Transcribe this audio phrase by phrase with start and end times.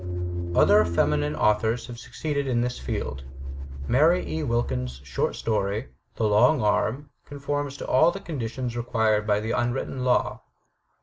[0.55, 3.23] Other feminine authors have succeeded in this field.
[3.87, 4.41] Mary E.
[4.41, 10.03] Wilkins* short story, "The Long Arm/' conforms to all the conditions required by the imwritten
[10.03, 10.41] law.